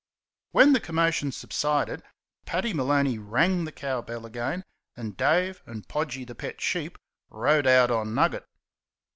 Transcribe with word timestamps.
When 0.49 0.73
the 0.73 0.79
commotion 0.79 1.31
subsided 1.31 2.01
Paddy 2.47 2.73
Maloney 2.73 3.19
rang 3.19 3.65
the 3.65 3.71
cow 3.71 4.01
bell 4.01 4.25
again, 4.25 4.65
and 4.97 5.15
Dave 5.15 5.61
and 5.67 5.87
"Podgy," 5.87 6.25
the 6.25 6.33
pet 6.33 6.59
sheep, 6.59 6.97
rode 7.29 7.67
out 7.67 7.91
on 7.91 8.15
Nugget. 8.15 8.47